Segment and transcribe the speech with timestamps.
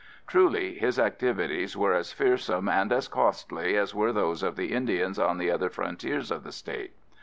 [0.25, 5.19] Truly, his activities were as fearsome and as costly as were those of the Indians
[5.19, 6.93] on the other frontiers of the state.